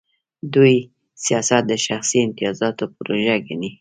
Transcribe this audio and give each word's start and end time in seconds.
دوی 0.53 0.75
سیاست 1.25 1.63
د 1.67 1.73
شخصي 1.85 2.17
امتیازاتو 2.27 2.83
پروژه 2.95 3.35
ګڼي. 3.47 3.69